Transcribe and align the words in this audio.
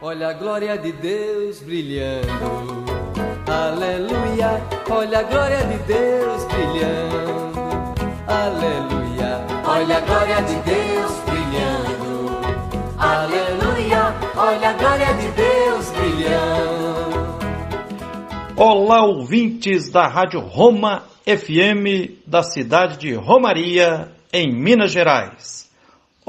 Olha 0.00 0.28
a 0.28 0.32
glória 0.32 0.78
de 0.78 0.92
Deus 0.92 1.60
brilhando. 1.60 2.84
Aleluia. 3.48 4.62
Olha 4.88 5.18
a 5.18 5.22
glória 5.24 5.58
de 5.58 5.78
Deus 5.78 6.44
brilhando. 6.44 7.94
Aleluia. 8.28 9.44
Olha 9.66 9.96
a 9.96 10.00
glória 10.00 10.42
de 10.42 10.54
Deus 10.54 11.12
brilhando. 11.26 12.30
Aleluia. 12.96 14.14
Olha 14.36 14.70
a 14.70 14.72
glória 14.74 15.14
de 15.14 15.28
Deus 15.32 15.90
brilhando. 15.90 17.38
Olá, 18.56 19.04
ouvintes 19.04 19.90
da 19.90 20.06
Rádio 20.06 20.38
Roma 20.38 21.02
FM 21.26 22.22
da 22.24 22.44
cidade 22.44 22.98
de 22.98 23.14
Romaria, 23.14 24.12
em 24.32 24.52
Minas 24.54 24.92
Gerais. 24.92 25.67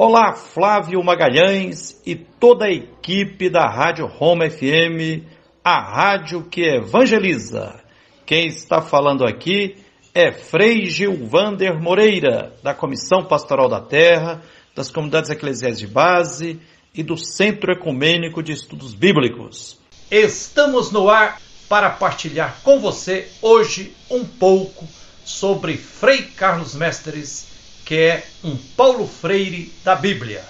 Olá, 0.02 0.32
Flávio 0.32 1.04
Magalhães 1.04 2.02
e 2.06 2.16
toda 2.16 2.68
a 2.68 2.72
equipe 2.72 3.50
da 3.50 3.68
Rádio 3.68 4.08
Roma 4.08 4.50
FM, 4.50 5.28
a 5.62 5.78
rádio 5.78 6.46
que 6.46 6.62
evangeliza. 6.62 7.84
Quem 8.26 8.48
está 8.48 8.82
falando 8.82 9.26
aqui 9.26 9.76
é 10.16 10.32
Frei 10.32 10.86
Gilvander 10.86 11.78
Moreira, 11.78 12.56
da 12.64 12.74
Comissão 12.74 13.26
Pastoral 13.26 13.68
da 13.68 13.82
Terra, 13.82 14.42
das 14.74 14.90
Comunidades 14.90 15.32
Eclesiais 15.32 15.78
de 15.78 15.86
Base 15.88 16.62
e 16.96 17.04
do 17.04 17.18
Centro 17.18 17.74
Ecumênico 17.74 18.42
de 18.42 18.54
Estudos 18.54 18.94
Bíblicos. 18.94 19.82
Estamos 20.10 20.94
no 20.94 21.10
ar 21.10 21.42
para 21.68 21.90
partilhar 21.90 22.62
com 22.64 22.80
você 22.80 23.28
hoje 23.42 23.94
um 24.10 24.24
pouco 24.24 24.88
sobre 25.26 25.76
Frei 25.76 26.22
Carlos 26.22 26.74
Mestres 26.74 27.49
que 27.90 27.96
é 27.96 28.24
um 28.44 28.56
Paulo 28.56 29.08
Freire 29.08 29.74
da 29.84 29.96
Bíblia. 29.96 30.46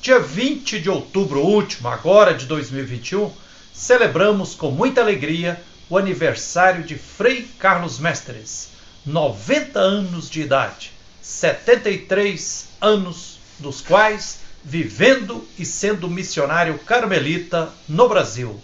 Dia 0.00 0.20
20 0.20 0.78
de 0.78 0.88
outubro 0.88 1.40
último, 1.40 1.88
agora 1.88 2.32
de 2.32 2.46
2021, 2.46 3.28
celebramos 3.74 4.54
com 4.54 4.70
muita 4.70 5.00
alegria 5.00 5.60
o 5.88 5.98
aniversário 5.98 6.84
de 6.84 6.94
Frei 6.96 7.44
Carlos 7.58 7.98
Mestres, 7.98 8.68
90 9.04 9.80
anos 9.80 10.30
de 10.30 10.42
idade, 10.42 10.92
73 11.20 12.68
anos 12.80 13.40
dos 13.58 13.80
quais 13.80 14.38
vivendo 14.62 15.44
e 15.58 15.64
sendo 15.64 16.08
missionário 16.08 16.78
carmelita 16.78 17.68
no 17.88 18.08
Brasil. 18.08 18.60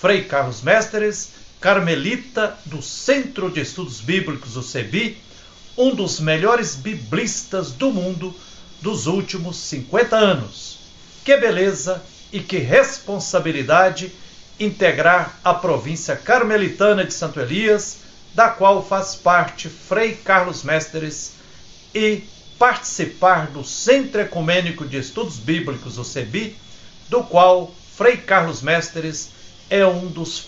Frei 0.00 0.24
Carlos 0.24 0.62
Mestres, 0.62 1.32
carmelita 1.60 2.56
do 2.64 2.80
Centro 2.80 3.50
de 3.50 3.60
Estudos 3.60 4.00
Bíblicos, 4.00 4.56
o 4.56 4.62
CEBI, 4.62 5.20
um 5.76 5.94
dos 5.94 6.20
melhores 6.20 6.74
biblistas 6.74 7.70
do 7.72 7.90
mundo 7.90 8.34
dos 8.80 9.06
últimos 9.06 9.56
50 9.56 10.16
anos. 10.16 10.78
Que 11.24 11.36
beleza 11.36 12.02
e 12.32 12.40
que 12.40 12.58
responsabilidade 12.58 14.12
integrar 14.58 15.38
a 15.44 15.54
província 15.54 16.16
carmelitana 16.16 17.04
de 17.04 17.12
Santo 17.12 17.40
Elias, 17.40 17.98
da 18.34 18.48
qual 18.48 18.84
faz 18.84 19.14
parte 19.14 19.68
Frei 19.68 20.14
Carlos 20.14 20.62
Mestres, 20.62 21.32
e 21.94 22.24
participar 22.58 23.48
do 23.48 23.64
Centro 23.64 24.20
Ecumênico 24.20 24.86
de 24.86 24.96
Estudos 24.96 25.36
Bíblicos, 25.36 25.98
o 25.98 26.04
CEBI, 26.04 26.56
do 27.08 27.22
qual 27.22 27.74
Frei 27.96 28.16
Carlos 28.16 28.62
Mestres 28.62 29.30
é 29.68 29.86
um 29.86 30.06
dos 30.06 30.46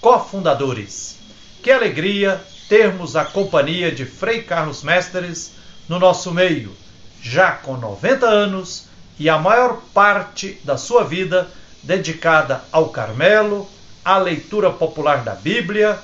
cofundadores. 0.00 1.16
Que 1.62 1.70
alegria 1.70 2.42
termos 2.68 3.16
a 3.16 3.24
companhia 3.24 3.92
de 3.92 4.04
Frei 4.04 4.42
Carlos 4.42 4.82
Mestres 4.82 5.52
no 5.88 5.98
nosso 5.98 6.32
meio, 6.32 6.74
já 7.20 7.52
com 7.52 7.76
90 7.76 8.26
anos 8.26 8.86
e 9.18 9.28
a 9.28 9.38
maior 9.38 9.80
parte 9.92 10.58
da 10.64 10.76
sua 10.76 11.04
vida 11.04 11.48
dedicada 11.82 12.64
ao 12.70 12.88
Carmelo, 12.88 13.68
à 14.04 14.18
leitura 14.18 14.70
popular 14.70 15.22
da 15.22 15.34
Bíblia 15.34 15.98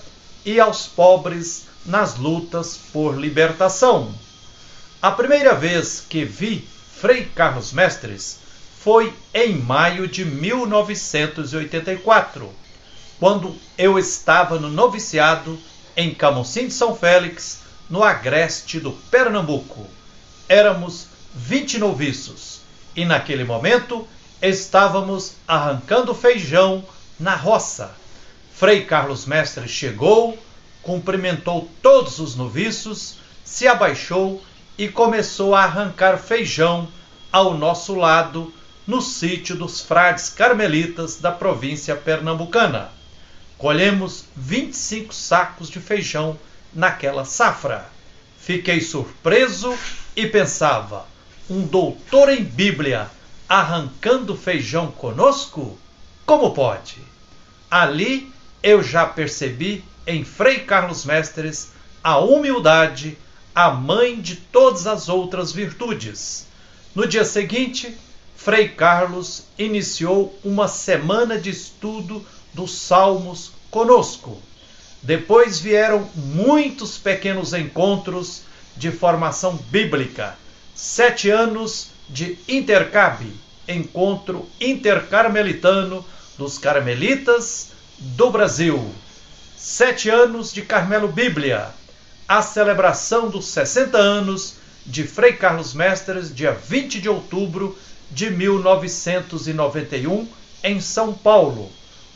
e 0.45 0.61
aos 0.61 0.87
pobres 0.87 1.67
nas 1.85 2.17
lutas 2.17 2.79
por 2.93 3.19
libertação. 3.19 4.15
A 5.01 5.11
primeira 5.11 5.55
vez 5.55 6.05
que 6.09 6.25
vi 6.25 6.67
Frei 7.01 7.25
Carlos 7.25 7.73
Mestres 7.73 8.39
foi 8.81 9.13
em 9.33 9.57
maio 9.57 10.09
de 10.09 10.25
1984, 10.25 12.53
quando 13.19 13.57
eu 13.77 13.99
estava 13.99 14.59
no 14.59 14.69
noviciado 14.69 15.59
em 15.99 16.15
Camocim 16.15 16.69
de 16.69 16.75
São 16.75 16.95
Félix, 16.95 17.63
no 17.91 18.05
agreste 18.05 18.79
do 18.79 18.93
Pernambuco. 18.93 19.85
Éramos 20.49 21.09
20 21.35 21.79
noviços 21.79 22.61
e 22.95 23.05
naquele 23.05 23.43
momento 23.43 24.07
estávamos 24.41 25.33
arrancando 25.49 26.15
feijão 26.15 26.85
na 27.19 27.35
roça. 27.35 27.97
Frei 28.55 28.85
Carlos 28.85 29.27
Mestre 29.27 29.67
chegou, 29.67 30.39
cumprimentou 30.83 31.69
todos 31.83 32.21
os 32.21 32.37
noviços, 32.37 33.17
se 33.45 33.67
abaixou 33.67 34.41
e 34.79 34.87
começou 34.87 35.53
a 35.53 35.65
arrancar 35.65 36.17
feijão 36.17 36.87
ao 37.33 37.55
nosso 37.55 37.97
lado 37.97 38.55
no 38.87 39.03
sítio 39.03 39.57
dos 39.57 39.81
frades 39.81 40.29
carmelitas 40.29 41.17
da 41.17 41.33
província 41.33 41.97
pernambucana. 41.97 42.97
Colhemos 43.59 44.25
25 44.37 45.13
sacos 45.13 45.69
de 45.69 45.81
feijão 45.81 46.39
naquela 46.73 47.25
safra. 47.25 47.91
Fiquei 48.39 48.81
surpreso 48.81 49.77
e 50.15 50.29
pensava: 50.29 51.07
um 51.51 51.67
doutor 51.67 52.29
em 52.29 52.45
Bíblia 52.45 53.11
arrancando 53.49 54.37
feijão 54.37 54.93
conosco? 54.93 55.77
Como 56.25 56.53
pode? 56.53 56.99
Ali 57.69 58.33
eu 58.63 58.81
já 58.81 59.05
percebi 59.05 59.85
em 60.07 60.25
Frei 60.25 60.61
Carlos 60.61 61.05
Mestres 61.05 61.73
a 62.03 62.17
humildade, 62.19 63.19
a 63.53 63.71
mãe 63.71 64.21
de 64.21 64.37
todas 64.37 64.87
as 64.87 65.09
outras 65.09 65.51
virtudes. 65.51 66.47
No 66.95 67.09
dia 67.09 67.25
seguinte, 67.25 67.99
Frei 68.37 68.69
Carlos 68.69 69.45
iniciou 69.59 70.39
uma 70.45 70.69
semana 70.69 71.37
de 71.39 71.51
estudo 71.51 72.25
dos 72.53 72.73
Salmos 72.79 73.53
conosco. 73.71 74.41
Depois 75.03 75.61
vieram 75.61 76.09
muitos 76.15 76.99
pequenos 76.99 77.53
encontros 77.55 78.43
de 78.77 78.91
formação 78.91 79.57
bíblica, 79.71 80.37
sete 80.75 81.31
anos 81.31 81.91
de 82.09 82.39
intercabe, 82.49 83.33
encontro 83.69 84.49
intercarmelitano 84.61 86.05
dos 86.37 86.59
carmelitas 86.59 87.69
do 87.99 88.31
Brasil, 88.31 88.93
sete 89.57 90.09
anos 90.09 90.53
de 90.53 90.63
Carmelo 90.63 91.09
Bíblia, 91.09 91.69
a 92.27 92.43
celebração 92.43 93.29
dos 93.29 93.47
60 93.47 93.97
anos 93.99 94.55
de 94.87 95.05
Frei 95.05 95.33
Carlos 95.33 95.75
Mestres, 95.75 96.35
dia 96.35 96.53
20 96.53 97.01
de 97.01 97.09
outubro 97.09 97.79
de 98.11 98.31
1991, 98.31 100.29
em 100.63 100.81
São 100.81 101.13
Paulo 101.13 101.71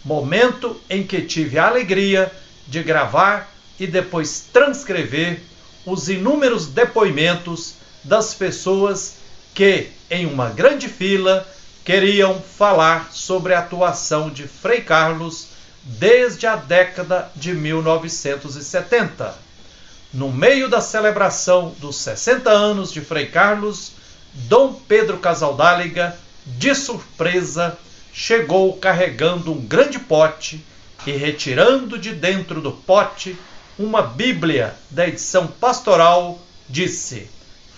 momento 0.04 0.80
em 0.88 1.06
que 1.06 1.22
tive 1.22 1.58
a 1.58 1.68
alegria 1.68 2.30
de 2.66 2.82
gravar 2.82 3.52
e 3.78 3.86
depois 3.86 4.46
transcrever 4.52 5.40
os 5.84 6.08
inúmeros 6.08 6.66
depoimentos 6.66 7.74
das 8.04 8.34
pessoas 8.34 9.14
que, 9.54 9.88
em 10.10 10.26
uma 10.26 10.48
grande 10.50 10.88
fila, 10.88 11.46
queriam 11.84 12.40
falar 12.40 13.10
sobre 13.12 13.54
a 13.54 13.58
atuação 13.58 14.30
de 14.30 14.44
Frei 14.44 14.80
Carlos 14.80 15.48
desde 15.84 16.46
a 16.46 16.56
década 16.56 17.30
de 17.34 17.52
1970. 17.52 19.34
No 20.12 20.30
meio 20.30 20.68
da 20.68 20.80
celebração 20.80 21.74
dos 21.78 21.96
60 21.96 22.50
anos 22.50 22.92
de 22.92 23.00
Frei 23.00 23.26
Carlos, 23.26 23.92
Dom 24.34 24.74
Pedro 24.74 25.18
Casaldáliga, 25.18 26.16
de 26.46 26.74
surpresa, 26.74 27.76
chegou 28.12 28.76
carregando 28.76 29.52
um 29.52 29.60
grande 29.60 29.98
pote 29.98 30.64
e 31.06 31.12
retirando 31.12 31.98
de 31.98 32.12
dentro 32.12 32.60
do 32.60 32.72
pote 32.72 33.36
uma 33.78 34.02
Bíblia 34.02 34.74
da 34.90 35.08
edição 35.08 35.46
pastoral, 35.46 36.38
disse: 36.68 37.28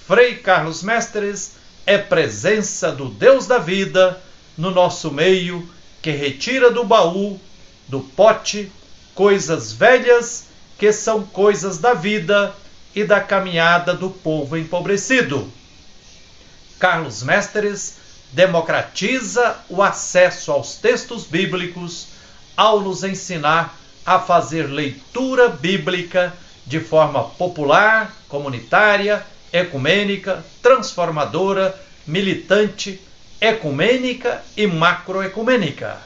Frei 0.06 0.36
Carlos 0.36 0.82
Mestres 0.82 1.52
é 1.86 1.96
presença 1.96 2.90
do 2.90 3.08
Deus 3.08 3.46
da 3.46 3.58
vida 3.58 4.20
no 4.58 4.70
nosso 4.70 5.10
meio, 5.10 5.68
que 6.02 6.10
retira 6.10 6.70
do 6.70 6.84
baú, 6.84 7.40
do 7.88 8.00
pote, 8.00 8.70
coisas 9.14 9.72
velhas 9.72 10.46
que 10.78 10.92
são 10.92 11.22
coisas 11.22 11.78
da 11.78 11.94
vida 11.94 12.54
e 12.94 13.04
da 13.04 13.20
caminhada 13.20 13.94
do 13.94 14.10
povo 14.10 14.56
empobrecido. 14.56 15.50
Carlos 16.78 17.22
Mestres 17.22 17.96
democratiza 18.34 19.56
o 19.68 19.80
acesso 19.80 20.50
aos 20.50 20.74
textos 20.74 21.24
bíblicos 21.24 22.08
ao 22.56 22.80
nos 22.80 23.04
ensinar 23.04 23.78
a 24.04 24.18
fazer 24.18 24.64
leitura 24.64 25.48
bíblica 25.48 26.32
de 26.66 26.80
forma 26.80 27.22
popular, 27.22 28.12
comunitária, 28.28 29.24
ecumênica, 29.52 30.44
transformadora, 30.60 31.80
militante, 32.04 33.00
ecumênica 33.40 34.42
e 34.56 34.66
macroecumênica. 34.66 35.98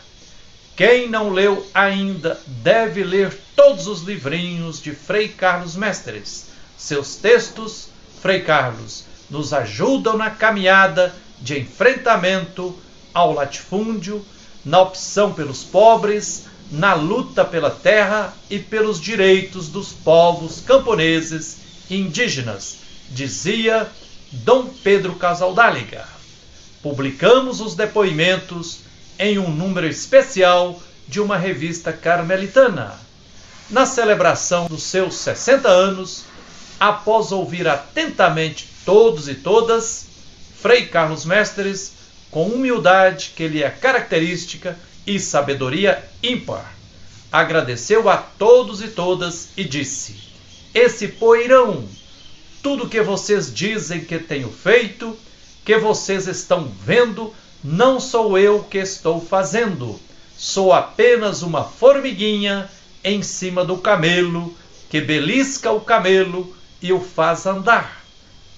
Quem 0.76 1.08
não 1.08 1.30
leu 1.30 1.66
ainda 1.72 2.38
deve 2.46 3.02
ler 3.02 3.36
todos 3.56 3.86
os 3.86 4.02
livrinhos 4.02 4.82
de 4.82 4.92
Frei 4.92 5.28
Carlos 5.28 5.74
Mestres. 5.74 6.48
Seus 6.76 7.16
textos, 7.16 7.88
Frei 8.20 8.42
Carlos, 8.42 9.04
nos 9.30 9.52
ajudam 9.52 10.16
na 10.16 10.30
caminhada 10.30 11.14
de 11.40 11.58
enfrentamento 11.58 12.76
ao 13.12 13.32
latifúndio, 13.32 14.24
na 14.64 14.80
opção 14.80 15.32
pelos 15.32 15.64
pobres, 15.64 16.44
na 16.70 16.94
luta 16.94 17.44
pela 17.44 17.70
terra 17.70 18.34
e 18.50 18.58
pelos 18.58 19.00
direitos 19.00 19.68
dos 19.68 19.92
povos 19.92 20.60
camponeses 20.60 21.58
e 21.88 21.96
indígenas, 21.96 22.78
dizia 23.10 23.88
Dom 24.30 24.66
Pedro 24.66 25.14
Casaldáliga. 25.14 26.06
Publicamos 26.82 27.60
os 27.60 27.74
depoimentos 27.74 28.80
em 29.18 29.38
um 29.38 29.50
número 29.50 29.86
especial 29.86 30.80
de 31.08 31.20
uma 31.20 31.36
revista 31.36 31.92
carmelitana. 31.92 32.94
Na 33.70 33.86
celebração 33.86 34.66
dos 34.66 34.82
seus 34.82 35.14
60 35.16 35.68
anos, 35.68 36.24
após 36.78 37.32
ouvir 37.32 37.66
atentamente 37.66 38.68
todos 38.84 39.28
e 39.28 39.34
todas, 39.34 40.07
Frei 40.60 40.86
Carlos 40.86 41.24
Mestres, 41.24 41.92
com 42.32 42.48
humildade 42.48 43.32
que 43.36 43.46
lhe 43.46 43.62
é 43.62 43.70
característica 43.70 44.76
e 45.06 45.20
sabedoria 45.20 46.04
ímpar, 46.20 46.74
agradeceu 47.30 48.08
a 48.08 48.16
todos 48.16 48.82
e 48.82 48.88
todas 48.88 49.50
e 49.56 49.62
disse: 49.62 50.16
Esse 50.74 51.06
poeirão, 51.06 51.88
tudo 52.60 52.88
que 52.88 53.00
vocês 53.00 53.54
dizem 53.54 54.04
que 54.04 54.18
tenho 54.18 54.50
feito, 54.50 55.16
que 55.64 55.78
vocês 55.78 56.26
estão 56.26 56.68
vendo, 56.84 57.32
não 57.62 58.00
sou 58.00 58.36
eu 58.36 58.64
que 58.64 58.78
estou 58.78 59.24
fazendo, 59.24 60.00
sou 60.36 60.72
apenas 60.72 61.42
uma 61.42 61.62
formiguinha 61.62 62.68
em 63.04 63.22
cima 63.22 63.64
do 63.64 63.78
camelo 63.78 64.56
que 64.90 65.00
belisca 65.00 65.70
o 65.70 65.80
camelo 65.80 66.52
e 66.82 66.92
o 66.92 67.00
faz 67.00 67.46
andar. 67.46 68.02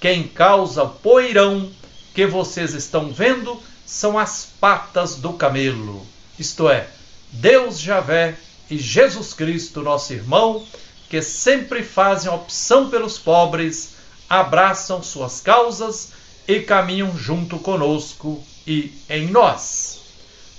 Quem 0.01 0.27
causa 0.27 0.85
o 0.85 0.89
poeirão 0.89 1.71
que 2.15 2.27
vocês 2.27 2.75
estão 2.75 3.13
vendo 3.13 3.61
são 3.87 4.19
as 4.19 4.47
patas 4.61 5.17
do 5.17 5.33
camelo, 5.33 6.07
isto 6.39 6.69
é, 6.69 6.89
Deus 7.33 7.79
Javé 7.81 8.37
e 8.71 8.79
Jesus 8.79 9.35
Cristo, 9.35 9.83
nosso 9.83 10.13
irmão, 10.13 10.65
que 11.09 11.21
sempre 11.21 11.83
fazem 11.83 12.31
opção 12.31 12.89
pelos 12.89 13.19
pobres, 13.19 13.95
abraçam 14.29 15.03
suas 15.03 15.41
causas 15.41 16.13
e 16.47 16.61
caminham 16.61 17.17
junto 17.17 17.59
conosco 17.59 18.43
e 18.67 18.93
em 19.09 19.27
nós. 19.27 20.01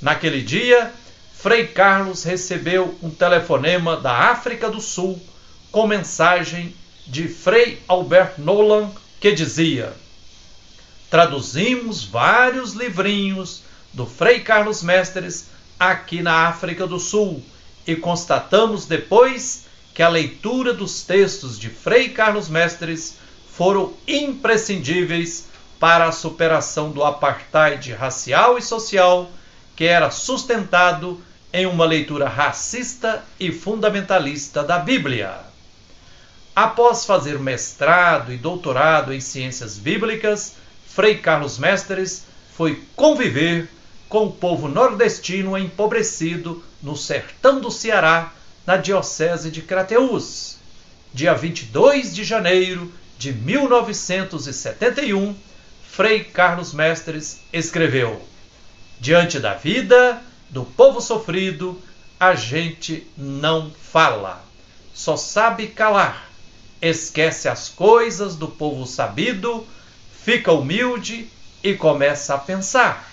Naquele 0.02 0.42
dia, 0.42 0.92
Frei 1.34 1.68
Carlos 1.68 2.24
recebeu 2.24 2.98
um 3.02 3.10
telefonema 3.10 3.98
da 3.98 4.12
África 4.32 4.70
do 4.70 4.82
Sul 4.82 5.20
com 5.72 5.88
mensagem 5.88 6.76
de 7.08 7.28
Frei 7.28 7.82
Albert 7.88 8.34
Nolan 8.38 8.92
que 9.20 9.32
dizia: 9.32 9.94
Traduzimos 11.12 12.06
vários 12.06 12.72
livrinhos 12.72 13.64
do 13.92 14.06
Frei 14.06 14.40
Carlos 14.40 14.82
Mestres 14.82 15.48
aqui 15.78 16.22
na 16.22 16.48
África 16.48 16.88
do 16.88 17.00
Sul 17.00 17.44
e 17.86 17.98
constatamos 17.98 18.86
depois 18.86 19.66
que 19.94 20.02
a 20.02 20.08
leitura 20.08 20.74
dos 20.74 21.04
textos 21.04 21.60
de 21.60 21.68
Frei 21.68 22.08
Carlos 22.08 22.48
Mestres 22.48 23.18
foram 23.52 23.94
imprescindíveis 24.08 25.50
para 25.82 26.06
a 26.06 26.14
superação 26.14 26.92
do 26.92 27.04
apartheid 27.04 27.92
racial 27.92 28.58
e 28.58 28.62
social 28.62 29.30
que 29.76 29.84
era 29.84 30.10
sustentado 30.12 31.22
em 31.52 31.66
uma 31.66 31.84
leitura 31.84 32.30
racista 32.30 33.22
e 33.38 33.52
fundamentalista 33.52 34.64
da 34.64 34.80
Bíblia. 34.80 35.42
Após 36.56 37.04
fazer 37.04 37.38
mestrado 37.38 38.32
e 38.32 38.38
doutorado 38.38 39.14
em 39.14 39.20
ciências 39.20 39.78
bíblicas, 39.78 40.61
Frei 40.94 41.20
Carlos 41.20 41.58
Mestres 41.58 42.26
foi 42.54 42.84
conviver 42.98 43.70
com 44.10 44.26
o 44.26 44.32
povo 44.32 44.68
nordestino 44.68 45.58
empobrecido 45.58 46.62
no 46.84 46.98
sertão 46.98 47.62
do 47.62 47.72
Ceará, 47.72 48.34
na 48.68 48.76
diocese 48.76 49.50
de 49.50 49.62
Crateús. 49.62 50.58
Dia 51.14 51.34
22 51.34 52.14
de 52.14 52.26
janeiro 52.26 52.92
de 53.18 53.32
1971, 53.32 55.34
Frei 55.90 56.26
Carlos 56.26 56.74
Mestres 56.74 57.40
escreveu: 57.54 58.22
Diante 59.00 59.40
da 59.40 59.54
vida 59.54 60.22
do 60.50 60.66
povo 60.66 61.00
sofrido, 61.00 61.82
a 62.20 62.36
gente 62.36 63.08
não 63.16 63.72
fala, 63.72 64.44
só 64.94 65.16
sabe 65.16 65.68
calar, 65.68 66.30
esquece 66.82 67.48
as 67.48 67.70
coisas 67.70 68.36
do 68.36 68.50
povo 68.50 68.86
sabido, 68.86 69.66
fica 70.24 70.52
humilde 70.52 71.28
e 71.64 71.74
começa 71.74 72.36
a 72.36 72.38
pensar. 72.38 73.12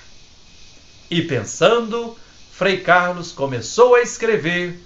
E 1.10 1.22
pensando, 1.22 2.16
Frei 2.52 2.80
Carlos 2.80 3.32
começou 3.32 3.94
a 3.94 4.02
escrever 4.02 4.78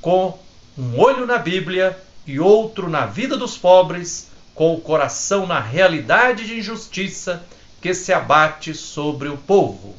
com 0.00 0.38
um 0.76 0.98
olho 0.98 1.26
na 1.26 1.38
Bíblia 1.38 1.98
e 2.26 2.38
outro 2.38 2.88
na 2.88 3.06
vida 3.06 3.36
dos 3.36 3.56
pobres 3.56 4.28
com 4.54 4.74
o 4.74 4.80
coração 4.80 5.46
na 5.46 5.60
realidade 5.60 6.46
de 6.46 6.58
injustiça 6.58 7.42
que 7.80 7.94
se 7.94 8.12
abate 8.12 8.74
sobre 8.74 9.28
o 9.28 9.38
povo. 9.38 9.96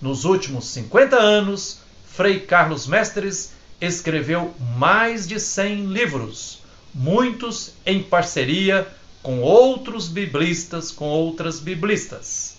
Nos 0.00 0.24
últimos 0.24 0.66
50 0.66 1.16
anos, 1.16 1.78
Frei 2.06 2.40
Carlos 2.40 2.86
Mestres 2.86 3.52
escreveu 3.80 4.54
mais 4.76 5.26
de 5.26 5.38
100 5.38 5.86
livros, 5.86 6.62
muitos 6.94 7.74
em 7.84 8.02
parceria 8.02 8.86
com 9.22 9.40
outros 9.40 10.08
biblistas, 10.08 10.90
com 10.90 11.06
outras 11.06 11.60
biblistas. 11.60 12.56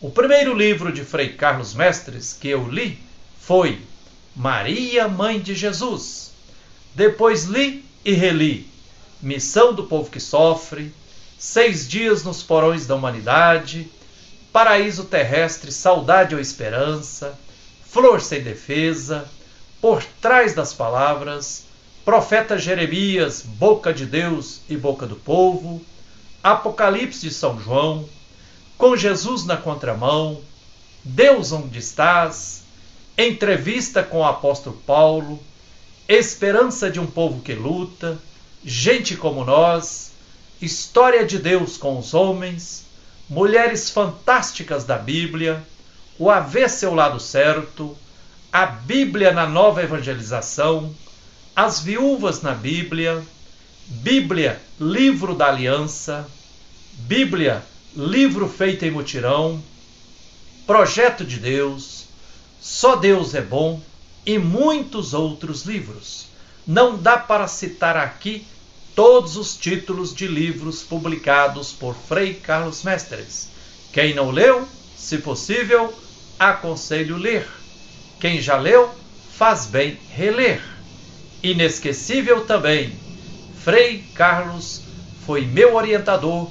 O 0.00 0.10
primeiro 0.10 0.54
livro 0.54 0.92
de 0.92 1.04
Frei 1.04 1.34
Carlos 1.34 1.74
Mestres 1.74 2.32
que 2.32 2.48
eu 2.48 2.68
li 2.68 2.98
foi 3.38 3.80
Maria, 4.34 5.06
Mãe 5.06 5.38
de 5.38 5.54
Jesus. 5.54 6.32
Depois 6.94 7.44
li 7.44 7.84
e 8.04 8.12
reli 8.12 8.68
Missão 9.22 9.74
do 9.74 9.84
Povo 9.84 10.10
que 10.10 10.18
Sofre, 10.18 10.92
Seis 11.38 11.86
Dias 11.86 12.24
nos 12.24 12.42
Porões 12.42 12.86
da 12.86 12.94
Humanidade, 12.94 13.88
Paraíso 14.52 15.04
Terrestre, 15.04 15.70
Saudade 15.70 16.34
ou 16.34 16.40
Esperança, 16.40 17.38
Flor 17.84 18.20
Sem 18.20 18.42
Defesa, 18.42 19.28
Por 19.80 20.02
Trás 20.20 20.54
das 20.54 20.72
Palavras, 20.72 21.64
Profeta 22.04 22.58
Jeremias, 22.58 23.42
Boca 23.42 23.92
de 23.92 24.06
Deus 24.06 24.62
e 24.68 24.76
Boca 24.76 25.06
do 25.06 25.16
Povo, 25.16 25.80
Apocalipse 26.42 27.20
de 27.20 27.30
São 27.30 27.60
João, 27.60 28.08
Com 28.78 28.96
Jesus 28.96 29.44
na 29.44 29.58
Contramão, 29.58 30.40
Deus 31.04 31.52
onde 31.52 31.78
estás, 31.78 32.62
Entrevista 33.18 34.02
com 34.02 34.20
o 34.20 34.24
Apóstolo 34.24 34.76
Paulo, 34.86 35.38
Esperança 36.08 36.90
de 36.90 36.98
um 36.98 37.06
Povo 37.06 37.42
que 37.42 37.52
Luta, 37.52 38.18
gente 38.64 39.16
como 39.16 39.44
nós, 39.44 40.12
história 40.62 41.26
de 41.26 41.38
Deus 41.38 41.76
com 41.76 41.98
os 41.98 42.14
homens, 42.14 42.86
mulheres 43.28 43.90
fantásticas 43.90 44.84
da 44.84 44.96
Bíblia, 44.96 45.62
o 46.18 46.30
haver 46.30 46.70
seu 46.70 46.94
lado 46.94 47.20
certo, 47.20 47.94
a 48.50 48.64
Bíblia 48.64 49.30
na 49.32 49.46
nova 49.46 49.82
evangelização, 49.82 50.94
as 51.54 51.80
viúvas 51.80 52.40
na 52.40 52.54
Bíblia, 52.54 53.22
Bíblia, 53.90 54.60
livro 54.78 55.34
da 55.34 55.48
aliança, 55.48 56.24
Bíblia, 56.92 57.60
livro 57.96 58.48
feito 58.48 58.84
em 58.84 58.90
mutirão, 58.92 59.60
projeto 60.64 61.24
de 61.24 61.38
Deus, 61.38 62.04
só 62.60 62.94
Deus 62.94 63.34
é 63.34 63.42
bom 63.42 63.82
e 64.24 64.38
muitos 64.38 65.12
outros 65.12 65.64
livros. 65.64 66.26
Não 66.64 66.96
dá 66.96 67.18
para 67.18 67.48
citar 67.48 67.96
aqui 67.96 68.46
todos 68.94 69.36
os 69.36 69.56
títulos 69.56 70.14
de 70.14 70.28
livros 70.28 70.84
publicados 70.84 71.72
por 71.72 71.96
Frei 71.96 72.34
Carlos 72.34 72.84
Mestres. 72.84 73.48
Quem 73.92 74.14
não 74.14 74.30
leu, 74.30 74.68
se 74.96 75.18
possível, 75.18 75.92
aconselho 76.38 77.16
ler. 77.16 77.44
Quem 78.20 78.40
já 78.40 78.56
leu, 78.56 78.88
faz 79.36 79.66
bem 79.66 79.98
reler. 80.14 80.62
Inesquecível 81.42 82.46
também, 82.46 83.09
Frei 83.62 84.02
Carlos 84.14 84.80
foi 85.26 85.44
meu 85.44 85.74
orientador 85.74 86.50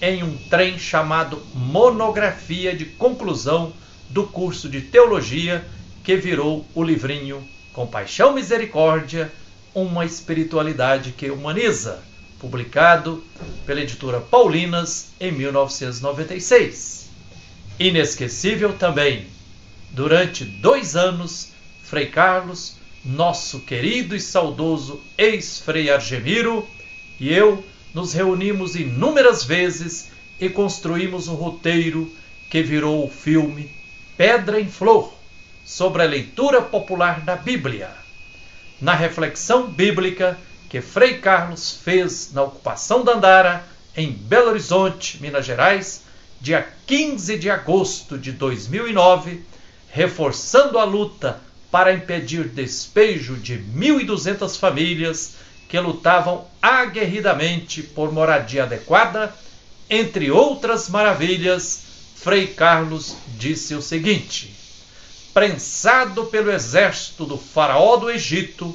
em 0.00 0.22
um 0.22 0.36
trem 0.48 0.78
chamado 0.78 1.42
Monografia 1.52 2.72
de 2.76 2.84
Conclusão 2.84 3.72
do 4.10 4.28
curso 4.28 4.68
de 4.68 4.80
Teologia, 4.80 5.66
que 6.04 6.14
virou 6.14 6.64
o 6.72 6.84
livrinho 6.84 7.44
Compaixão 7.72 8.32
Misericórdia 8.32 9.32
uma 9.74 10.04
espiritualidade 10.04 11.10
que 11.10 11.28
humaniza, 11.30 12.00
publicado 12.38 13.24
pela 13.66 13.80
editora 13.80 14.20
Paulinas 14.20 15.08
em 15.18 15.32
1996. 15.32 17.10
Inesquecível 17.76 18.72
também, 18.74 19.26
durante 19.90 20.44
dois 20.44 20.94
anos, 20.94 21.48
Frei 21.82 22.06
Carlos, 22.06 22.76
nosso 23.06 23.60
querido 23.60 24.16
e 24.16 24.20
saudoso 24.20 25.00
ex-Frei 25.16 25.90
Argemiro 25.90 26.68
e 27.20 27.32
eu 27.32 27.64
nos 27.94 28.12
reunimos 28.12 28.74
inúmeras 28.74 29.44
vezes 29.44 30.08
e 30.40 30.48
construímos 30.48 31.28
um 31.28 31.34
roteiro 31.34 32.12
que 32.50 32.62
virou 32.62 33.06
o 33.06 33.10
filme 33.10 33.70
Pedra 34.16 34.60
em 34.60 34.68
Flor 34.68 35.12
sobre 35.64 36.02
a 36.02 36.06
leitura 36.06 36.60
popular 36.60 37.20
da 37.20 37.36
Bíblia. 37.36 37.90
Na 38.80 38.94
reflexão 38.94 39.68
bíblica 39.68 40.36
que 40.68 40.80
Frei 40.80 41.18
Carlos 41.18 41.78
fez 41.82 42.32
na 42.32 42.42
ocupação 42.42 43.04
da 43.04 43.12
Andara, 43.12 43.64
em 43.96 44.10
Belo 44.10 44.50
Horizonte, 44.50 45.22
Minas 45.22 45.46
Gerais, 45.46 46.02
dia 46.40 46.68
15 46.86 47.38
de 47.38 47.48
agosto 47.48 48.18
de 48.18 48.32
2009, 48.32 49.42
reforçando 49.90 50.78
a 50.78 50.84
luta 50.84 51.40
para 51.76 51.92
impedir 51.92 52.48
despejo 52.48 53.36
de 53.36 53.58
1.200 53.58 54.58
famílias 54.58 55.34
que 55.68 55.78
lutavam 55.78 56.46
aguerridamente 56.62 57.82
por 57.82 58.10
moradia 58.10 58.62
adequada, 58.62 59.36
entre 59.90 60.30
outras 60.30 60.88
maravilhas, 60.88 61.82
Frei 62.14 62.46
Carlos 62.46 63.14
disse 63.36 63.74
o 63.74 63.82
seguinte: 63.82 64.56
prensado 65.34 66.24
pelo 66.24 66.50
exército 66.50 67.26
do 67.26 67.36
Faraó 67.36 67.98
do 67.98 68.10
Egito, 68.10 68.74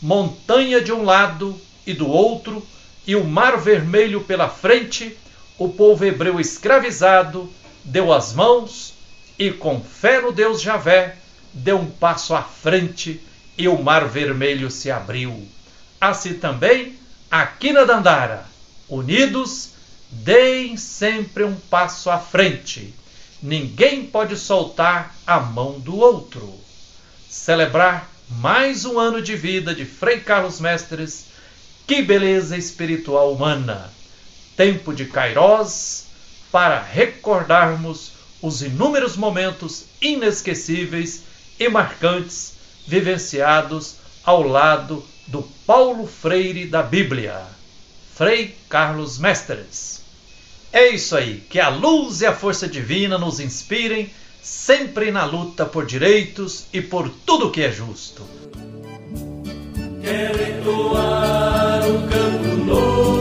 montanha 0.00 0.80
de 0.80 0.90
um 0.90 1.04
lado 1.04 1.54
e 1.86 1.92
do 1.92 2.08
outro, 2.08 2.66
e 3.06 3.14
o 3.14 3.24
Mar 3.24 3.60
Vermelho 3.60 4.22
pela 4.22 4.48
frente, 4.48 5.14
o 5.58 5.68
povo 5.68 6.02
hebreu 6.02 6.40
escravizado 6.40 7.52
deu 7.84 8.10
as 8.10 8.32
mãos 8.32 8.94
e, 9.38 9.50
com 9.50 9.82
fé 9.82 10.22
no 10.22 10.32
Deus 10.32 10.62
Javé, 10.62 11.14
deu 11.58 11.78
um 11.78 11.90
passo 11.90 12.34
à 12.34 12.42
frente 12.42 13.20
e 13.56 13.68
o 13.68 13.82
Mar 13.82 14.08
Vermelho 14.08 14.70
se 14.70 14.90
abriu. 14.90 15.46
Assim 16.00 16.34
também, 16.34 16.96
aqui 17.30 17.72
na 17.72 17.84
Dandara, 17.84 18.44
unidos, 18.88 19.70
deem 20.10 20.76
sempre 20.76 21.44
um 21.44 21.54
passo 21.54 22.10
à 22.10 22.18
frente. 22.18 22.94
Ninguém 23.42 24.04
pode 24.04 24.36
soltar 24.36 25.14
a 25.26 25.40
mão 25.40 25.78
do 25.78 25.96
outro. 25.96 26.54
Celebrar 27.28 28.10
mais 28.28 28.84
um 28.84 28.98
ano 28.98 29.20
de 29.20 29.34
vida 29.34 29.74
de 29.74 29.84
Frei 29.84 30.20
Carlos 30.20 30.60
Mestres 30.60 31.26
que 31.86 32.02
beleza 32.02 32.56
espiritual 32.56 33.32
humana! 33.32 33.90
Tempo 34.56 34.92
de 34.92 35.06
Kairós 35.06 36.06
para 36.52 36.80
recordarmos 36.80 38.12
os 38.40 38.62
inúmeros 38.62 39.16
momentos 39.16 39.84
inesquecíveis 40.00 41.22
e 41.58 41.68
marcantes 41.68 42.54
vivenciados 42.86 43.96
ao 44.24 44.42
lado 44.42 45.04
do 45.26 45.42
Paulo 45.66 46.06
Freire 46.06 46.66
da 46.66 46.82
Bíblia, 46.82 47.42
Frei 48.14 48.56
Carlos 48.68 49.18
Mestres. 49.18 50.02
É 50.72 50.88
isso 50.88 51.16
aí, 51.16 51.42
que 51.48 51.60
a 51.60 51.68
luz 51.68 52.20
e 52.20 52.26
a 52.26 52.34
força 52.34 52.68
divina 52.68 53.18
nos 53.18 53.40
inspirem 53.40 54.10
sempre 54.42 55.10
na 55.10 55.24
luta 55.24 55.64
por 55.66 55.84
direitos 55.84 56.66
e 56.72 56.80
por 56.80 57.10
tudo 57.26 57.50
que 57.50 57.62
é 57.62 57.70
justo. 57.70 58.22
Quero 60.02 60.42
entoar 60.42 61.86
um 61.86 62.08
canto 62.08 62.56
novo 62.64 63.17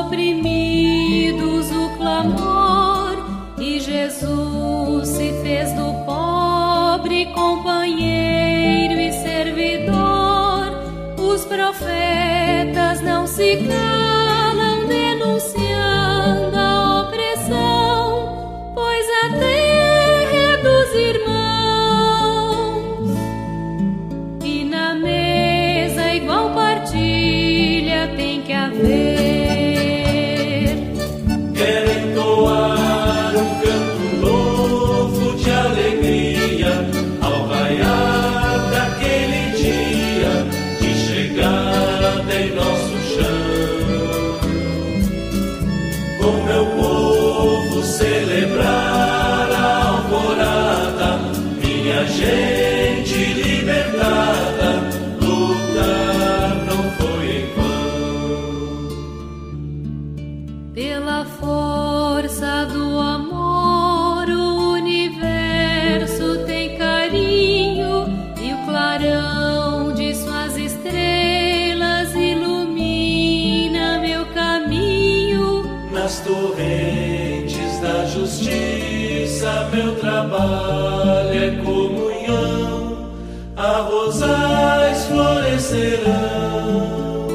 oprimidos 0.00 1.70
o 1.70 1.90
clamor 1.96 3.16
e 3.58 3.78
Jesus 3.80 5.08
se 5.08 5.32
fez 5.42 5.72
do 5.74 5.92
pobre 6.04 7.26
companheiro 7.26 8.98
e 9.00 9.12
servidor. 9.12 10.72
Os 11.18 11.44
profetas 11.44 13.02
não 13.02 13.26
se 13.26 13.58
calam 13.68 14.86
denunciando 14.86 16.56
a 16.56 17.02
opressão, 17.02 18.72
pois 18.74 19.06
a 19.24 19.28
terra 19.38 20.36
é 20.36 20.56
dos 20.56 20.94
irmãos. 20.94 22.40
E 24.42 24.64
na 24.64 24.94
mesa 24.94 26.14
igual 26.14 26.54
partilha 26.54 28.08
tem 28.16 28.40
que 28.42 28.52
haver. 28.52 29.19
Florescerão. 85.70 87.28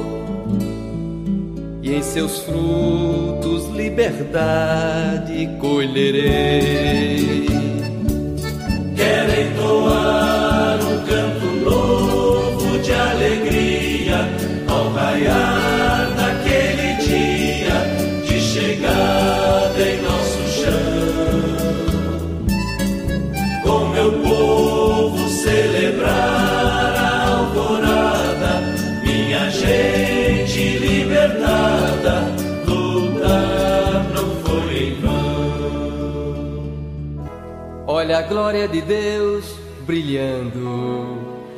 E 1.82 1.96
em 1.96 2.04
seus 2.04 2.40
frutos 2.40 3.68
liberdade 3.70 5.50
colherei. 5.60 7.46
Quero 8.96 9.42
entoar 9.42 10.45
glória 38.26 38.68
de 38.68 38.82
Deus 38.82 39.56
brilhando. 39.86 41.18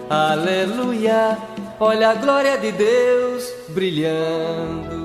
Aleluia. 0.09 1.37
Olha 1.79 2.09
a 2.09 2.13
glória 2.13 2.57
de 2.57 2.71
Deus 2.71 3.53
brilhando. 3.69 4.96